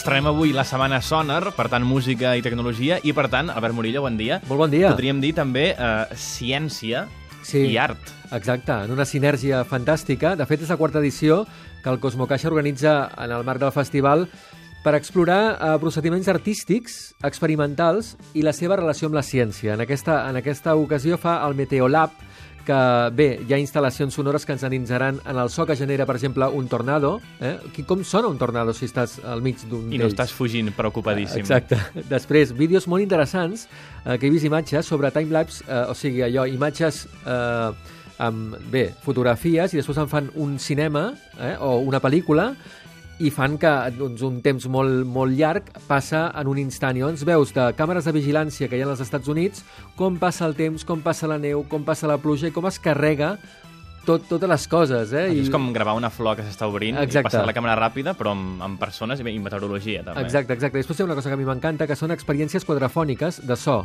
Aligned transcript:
estrenem 0.00 0.30
avui 0.30 0.54
la 0.56 0.64
setmana 0.64 1.02
Sonar, 1.04 1.50
per 1.52 1.66
tant, 1.68 1.84
música 1.84 2.32
i 2.38 2.40
tecnologia, 2.40 2.96
i 3.04 3.12
per 3.12 3.26
tant, 3.28 3.50
Albert 3.52 3.76
Murillo, 3.76 4.00
bon 4.06 4.16
dia. 4.16 4.38
Molt 4.48 4.62
bon 4.64 4.72
dia. 4.72 4.94
Podríem 4.94 5.18
dir 5.20 5.34
també 5.36 5.74
eh, 5.74 5.88
ciència 6.16 7.04
Sí. 7.44 7.66
i 7.72 7.76
art. 7.80 8.08
Exacte, 8.32 8.72
en 8.84 8.92
una 8.92 9.04
sinergia 9.04 9.62
fantàstica. 9.64 10.34
De 10.36 10.46
fet, 10.48 10.62
és 10.64 10.72
la 10.72 10.76
quarta 10.80 11.00
edició 11.00 11.42
que 11.82 11.90
el 11.92 12.00
Cosmocaixa 12.00 12.48
organitza 12.48 13.10
en 13.16 13.32
el 13.32 13.44
marc 13.44 13.60
del 13.60 13.72
festival 13.72 14.26
per 14.84 14.94
explorar 14.96 15.40
eh, 15.52 15.76
procediments 15.80 16.28
artístics, 16.32 17.14
experimentals 17.22 18.14
i 18.32 18.44
la 18.46 18.54
seva 18.56 18.76
relació 18.80 19.08
amb 19.08 19.18
la 19.20 19.24
ciència. 19.26 19.74
En 19.76 19.84
aquesta, 19.84 20.22
en 20.30 20.40
aquesta 20.40 20.76
ocasió 20.80 21.20
fa 21.20 21.42
el 21.46 21.56
Meteolab, 21.60 22.16
que 22.66 22.78
bé, 23.16 23.28
hi 23.46 23.54
ha 23.54 23.58
instal·lacions 23.60 24.14
sonores 24.16 24.46
que 24.46 24.54
ens 24.56 24.64
analitzaran 24.66 25.20
en 25.24 25.38
el 25.42 25.50
so 25.50 25.66
que 25.66 25.76
genera, 25.76 26.06
per 26.06 26.16
exemple, 26.16 26.48
un 26.48 26.68
tornado. 26.68 27.20
Eh? 27.40 27.56
Com 27.88 28.04
sona 28.04 28.28
un 28.28 28.38
tornado 28.38 28.74
si 28.76 28.86
estàs 28.88 29.18
al 29.24 29.42
mig 29.44 29.62
d'un 29.68 29.88
I 29.90 29.98
no 29.98 30.06
d'ells? 30.06 30.16
estàs 30.16 30.34
fugint 30.36 30.72
preocupadíssim. 30.76 31.44
Exacte. 31.44 31.78
Després, 32.14 32.54
vídeos 32.56 32.88
molt 32.90 33.04
interessants, 33.04 33.66
eh, 34.04 34.18
que 34.18 34.28
he 34.28 34.32
vist 34.32 34.48
imatges 34.48 34.86
sobre 34.86 35.12
timelapse, 35.14 35.64
eh, 35.68 35.86
o 35.90 35.96
sigui, 35.98 36.22
allò, 36.26 36.46
imatges 36.48 37.06
eh, 37.24 37.96
amb, 38.20 38.58
bé, 38.72 38.90
fotografies, 39.04 39.72
i 39.72 39.80
després 39.80 39.98
en 40.02 40.10
fan 40.10 40.28
un 40.36 40.58
cinema 40.60 41.10
eh, 41.38 41.56
o 41.58 41.78
una 41.86 42.02
pel·lícula, 42.04 42.50
i 43.20 43.30
fan 43.32 43.58
que 43.60 43.70
doncs, 43.98 44.22
un 44.24 44.40
temps 44.44 44.64
molt, 44.72 45.04
molt 45.04 45.36
llarg 45.36 45.68
passa 45.88 46.30
en 46.40 46.48
un 46.48 46.60
instant. 46.62 46.96
I 46.96 47.04
llavors 47.04 47.24
veus 47.28 47.54
de 47.56 47.66
càmeres 47.76 48.08
de 48.08 48.14
vigilància 48.16 48.68
que 48.68 48.78
hi 48.78 48.84
ha 48.84 48.88
als 48.88 49.02
Estats 49.04 49.28
Units 49.28 49.64
com 49.98 50.16
passa 50.20 50.46
el 50.48 50.56
temps, 50.56 50.86
com 50.88 51.02
passa 51.04 51.28
la 51.28 51.38
neu, 51.38 51.66
com 51.68 51.84
passa 51.84 52.08
la 52.08 52.20
pluja 52.22 52.48
i 52.48 52.54
com 52.54 52.68
es 52.70 52.80
carrega 52.80 53.34
tot, 54.06 54.24
totes 54.28 54.48
les 54.48 54.66
coses. 54.70 55.12
Eh? 55.12 55.26
És 55.42 55.50
com 55.52 55.68
gravar 55.74 55.94
una 55.98 56.10
flor 56.12 56.38
que 56.38 56.46
s'està 56.46 56.68
obrint 56.70 56.98
Exacte. 56.98 57.20
i 57.20 57.28
passar 57.28 57.44
la 57.48 57.54
càmera 57.56 57.76
ràpida, 57.78 58.14
però 58.18 58.34
amb, 58.36 58.62
amb 58.64 58.80
persones 58.80 59.20
i, 59.20 59.26
i 59.28 59.38
meteorologia, 59.42 60.04
també. 60.06 60.24
Exacte, 60.24 60.56
exacte. 60.56 60.80
Després 60.80 60.98
hi 60.98 61.04
ha 61.04 61.08
una 61.10 61.18
cosa 61.18 61.30
que 61.30 61.36
a 61.36 61.40
mi 61.40 61.48
m'encanta, 61.48 61.88
que 61.90 61.98
són 61.98 62.14
experiències 62.16 62.66
quadrafòniques 62.68 63.42
de 63.46 63.58
so. 63.60 63.82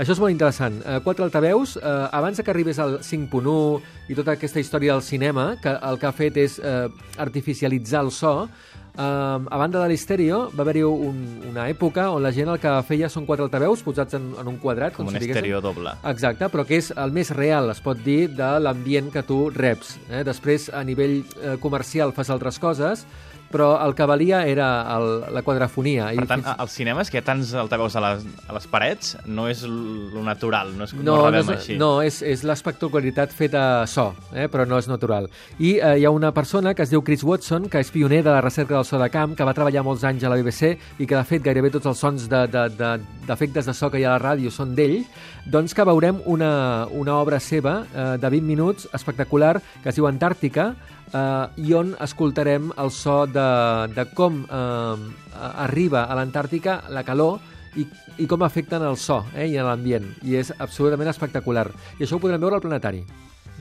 Això 0.00 0.14
és 0.14 0.20
molt 0.22 0.32
interessant. 0.32 0.78
Eh, 0.86 1.00
quatre 1.04 1.24
altaveus, 1.26 1.76
eh, 1.76 2.08
abans 2.16 2.40
que 2.40 2.50
arribés 2.50 2.78
al 2.80 3.00
5.1 3.04 3.82
i 4.08 4.14
tota 4.16 4.32
aquesta 4.32 4.60
història 4.60 4.94
del 4.94 5.02
cinema, 5.02 5.56
que 5.62 5.68
el 5.68 5.98
que 5.98 6.06
ha 6.08 6.12
fet 6.16 6.38
és 6.40 6.58
eh, 6.58 6.88
artificialitzar 7.20 8.00
el 8.06 8.10
so, 8.10 8.48
eh, 8.96 9.02
a 9.02 9.58
banda 9.60 9.82
de 9.82 9.90
l'estèreo 9.92 10.46
va 10.56 10.64
haver-hi 10.64 10.82
un, 10.88 11.18
una 11.50 11.66
època 11.68 12.08
on 12.10 12.22
la 12.24 12.32
gent 12.32 12.48
el 12.48 12.60
que 12.62 12.72
feia 12.88 13.10
són 13.12 13.26
quatre 13.28 13.44
altaveus 13.44 13.82
posats 13.84 14.16
en, 14.16 14.30
en 14.40 14.48
un 14.48 14.56
quadrat, 14.62 14.96
Com 14.96 15.04
com, 15.04 15.12
un 15.12 15.20
si 15.20 15.28
estèreo 15.28 15.60
doble. 15.60 15.92
Exacte, 16.08 16.48
però 16.48 16.64
que 16.64 16.80
és 16.80 16.88
el 16.96 17.12
més 17.12 17.34
real, 17.36 17.68
es 17.70 17.84
pot 17.84 18.00
dir, 18.00 18.30
de 18.32 18.48
l'ambient 18.64 19.12
que 19.12 19.24
tu 19.28 19.50
reps. 19.52 19.98
Eh? 20.08 20.24
Després, 20.24 20.70
a 20.72 20.80
nivell 20.88 21.20
eh, 21.20 21.58
comercial, 21.60 22.16
fas 22.16 22.32
altres 22.32 22.58
coses, 22.62 23.04
però 23.52 23.74
el 23.84 23.94
que 23.98 24.06
valia 24.08 24.42
era 24.48 24.68
el, 24.96 25.08
la 25.34 25.42
quadrafonia. 25.44 26.08
Per 26.16 26.26
tant, 26.30 26.42
fins- 26.42 26.56
als 26.64 26.76
cinemes, 26.78 27.10
que 27.12 27.18
hi 27.18 27.22
ha 27.22 27.26
tants 27.26 27.52
altaveus 27.58 27.96
a 27.96 28.02
les, 28.06 28.24
a 28.48 28.56
les 28.56 28.66
parets, 28.72 29.14
no 29.26 29.46
és 29.52 29.62
lo 29.68 30.24
natural, 30.26 30.72
no 30.78 30.88
és 30.88 30.94
com 30.96 31.04
no, 31.04 31.18
no, 31.30 31.38
és, 31.38 31.52
així. 31.54 31.76
no 31.80 31.90
és, 32.02 32.22
és 32.26 32.44
l'espectacularitat 32.48 33.32
feta 33.36 33.64
so, 33.90 34.10
eh? 34.34 34.48
però 34.52 34.66
no 34.68 34.80
és 34.80 34.88
natural. 34.90 35.28
I 35.58 35.76
eh, 35.78 35.94
hi 36.00 36.06
ha 36.08 36.10
una 36.14 36.32
persona 36.34 36.74
que 36.74 36.82
es 36.86 36.90
diu 36.92 37.04
Chris 37.04 37.22
Watson, 37.22 37.68
que 37.70 37.82
és 37.82 37.92
pioner 37.94 38.22
de 38.24 38.30
la 38.32 38.40
recerca 38.44 38.74
del 38.74 38.88
so 38.88 38.98
de 38.98 39.10
camp, 39.12 39.36
que 39.36 39.44
va 39.46 39.54
treballar 39.54 39.84
molts 39.86 40.04
anys 40.08 40.24
a 40.24 40.32
la 40.32 40.40
BBC 40.40 40.72
i 40.98 41.06
que, 41.06 41.14
de 41.14 41.24
fet, 41.28 41.44
gairebé 41.44 41.70
tots 41.74 41.90
els 41.92 41.98
sons 42.02 42.28
d'efectes 42.30 42.76
de, 42.78 42.96
de, 42.98 43.26
d'efectes 43.28 43.68
de 43.68 43.74
so 43.76 43.90
que 43.90 44.00
hi 44.00 44.06
ha 44.06 44.14
a 44.14 44.18
la 44.18 44.22
ràdio 44.32 44.50
són 44.50 44.74
d'ell, 44.78 45.02
doncs 45.52 45.74
que 45.74 45.84
veurem 45.86 46.20
una, 46.30 46.86
una 46.94 47.18
obra 47.20 47.40
seva 47.42 47.82
eh, 47.92 48.16
de 48.22 48.30
20 48.30 48.46
minuts 48.46 48.88
espectacular 48.94 49.58
que 49.82 49.90
es 49.90 49.98
diu 49.98 50.06
Antàrtica, 50.08 50.72
eh, 51.12 51.46
i 51.66 51.72
on 51.78 51.94
escoltarem 52.00 52.70
el 52.78 52.90
so 52.90 53.26
de, 53.26 53.46
de 53.94 54.04
com 54.16 54.42
eh, 54.44 55.10
arriba 55.66 56.04
a 56.04 56.14
l'Antàrtica 56.18 56.82
la 56.90 57.04
calor 57.04 57.40
i, 57.76 57.86
i 58.20 58.26
com 58.28 58.42
afecten 58.44 58.82
el 58.84 58.96
so 59.00 59.22
eh, 59.34 59.46
i 59.48 59.56
l'ambient. 59.56 60.10
I 60.28 60.36
és 60.42 60.52
absolutament 60.58 61.08
espectacular. 61.12 61.68
I 61.98 62.04
això 62.04 62.16
ho 62.18 62.22
podrem 62.22 62.40
veure 62.42 62.58
al 62.60 62.64
planetari. 62.64 63.04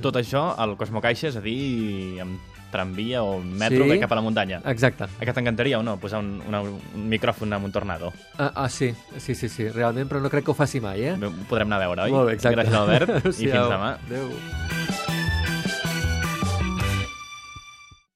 Tot 0.02 0.16
això 0.18 0.54
al 0.58 0.76
Cosmocaixa, 0.80 1.28
és 1.30 1.36
a 1.38 1.42
dir, 1.44 2.20
amb 2.24 2.40
tramvia 2.72 3.20
o 3.28 3.42
metro 3.44 3.84
Sí. 3.90 3.98
cap 4.00 4.14
a 4.14 4.16
la 4.16 4.22
muntanya. 4.24 4.62
Exacte. 4.72 5.04
A 5.20 5.26
que 5.28 5.34
t'encantaria 5.36 5.78
o 5.78 5.84
no 5.84 5.98
posar 6.00 6.22
un, 6.24 6.42
una, 6.48 6.62
un 6.64 7.10
micròfon 7.12 7.52
amb 7.54 7.68
un 7.68 7.72
tornado? 7.76 8.14
Ah, 8.40 8.52
ah, 8.56 8.70
sí, 8.70 8.94
sí, 9.20 9.36
sí, 9.36 9.50
sí, 9.50 9.68
realment, 9.68 10.08
però 10.08 10.22
no 10.24 10.30
crec 10.32 10.46
que 10.48 10.52
ho 10.52 10.58
faci 10.58 10.80
mai, 10.80 11.04
eh? 11.04 11.16
Podrem 11.50 11.68
anar 11.68 11.82
a 11.82 11.86
veure, 11.86 12.08
oi? 12.08 12.12
Molt 12.16 12.32
bé, 12.32 12.38
exacte. 12.40 12.64
Gràcies, 12.64 12.80
Albert, 12.80 13.10
i 13.12 13.20
Adéu-siau. 13.20 13.52
fins 13.52 13.74
demà. 13.76 13.98
Adéu. 14.08 14.71